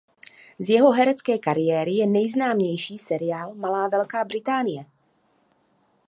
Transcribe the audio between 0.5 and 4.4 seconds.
Z jeho herecké kariéry je nejznámější seriál "Malá Velká